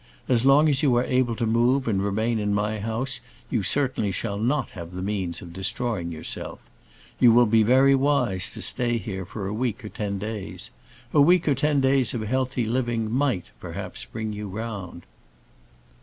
[0.27, 3.19] As long as you are able to move and remain in my house,
[3.51, 6.57] you certainly shall not have the means of destroying yourself.
[7.19, 10.71] You will be very wise to stay here for a week or ten days:
[11.13, 15.05] a week or ten days of healthy living might, perhaps, bring you round."